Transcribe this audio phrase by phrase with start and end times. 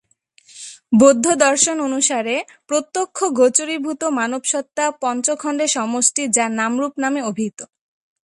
[0.91, 2.35] বৌদ্ধদর্শন অনুসারে,
[2.67, 7.59] প্রত্যক্ষগোচরীভূত মানবসত্তা পঞ্চখন্ডের সমষ্টি যা নাম-রূপ নামে অভিহিত।